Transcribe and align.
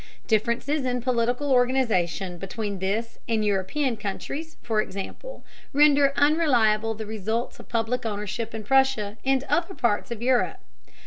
Differences 0.25 0.83
in 0.83 1.03
political 1.03 1.51
organization 1.51 2.39
between 2.39 2.79
this 2.79 3.19
and 3.29 3.45
European 3.45 3.97
countries, 3.97 4.57
for 4.63 4.81
example, 4.81 5.45
render 5.73 6.11
unreliable 6.15 6.95
the 6.95 7.05
results 7.05 7.59
of 7.59 7.69
public 7.69 8.03
ownership 8.03 8.55
in 8.55 8.63
Prussia 8.63 9.17
and 9.23 9.43
other 9.43 9.75
parts 9.75 10.09
of 10.09 10.19
Europe. 10.19 10.57